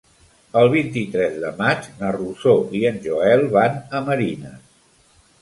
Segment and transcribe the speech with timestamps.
[0.61, 4.67] El vint-i-tres de maig na Rosó i en Joel van a Marines.